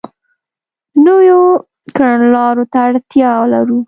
[1.05, 1.41] نویو
[1.97, 3.79] کړنلارو ته اړتیا لرو.